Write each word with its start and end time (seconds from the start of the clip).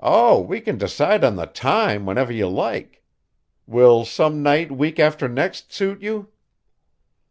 "Oh, 0.00 0.40
we 0.40 0.62
can 0.62 0.78
decide 0.78 1.22
on 1.22 1.36
the 1.36 1.44
time 1.44 2.06
whenever 2.06 2.32
you 2.32 2.48
like. 2.48 3.02
Will 3.66 4.06
some 4.06 4.42
night 4.42 4.72
week 4.72 4.98
after 4.98 5.28
next 5.28 5.74
suit 5.74 6.00
you?" 6.00 6.30